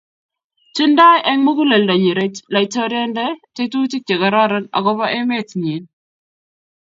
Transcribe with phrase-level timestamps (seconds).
[0.77, 2.11] tingdoi eng' muguleldonyi
[2.57, 5.83] laitoriande tetutik che kororon akobo emet nyin